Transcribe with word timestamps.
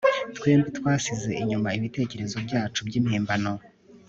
twembi 0.35 0.69
twasize 0.77 1.29
inyuma 1.41 1.69
ibitekerezo 1.77 2.37
byacu 2.45 2.79
byimpimbano 2.87 3.53